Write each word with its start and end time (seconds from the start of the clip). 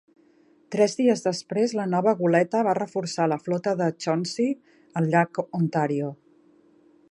Tres 0.75 0.95
dies 1.01 1.19
després, 1.25 1.75
la 1.79 1.85
nova 1.91 2.13
goleta 2.21 2.63
va 2.69 2.73
reforçar 2.79 3.29
la 3.33 3.39
flota 3.49 3.75
de 3.83 3.91
Chauncey 4.05 4.51
al 5.03 5.13
llac 5.13 5.45
Ontario. 5.63 6.11